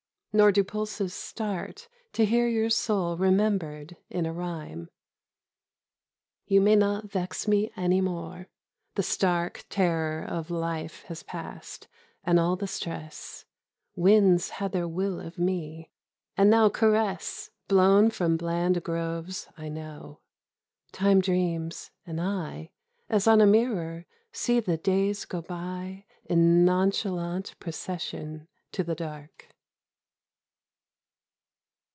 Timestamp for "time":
20.93-21.19